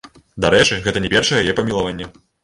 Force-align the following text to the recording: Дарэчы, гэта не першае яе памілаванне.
Дарэчы, 0.45 0.77
гэта 0.85 1.03
не 1.03 1.11
першае 1.15 1.41
яе 1.43 1.53
памілаванне. 1.59 2.09